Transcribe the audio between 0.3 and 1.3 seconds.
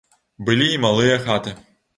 Былі і малыя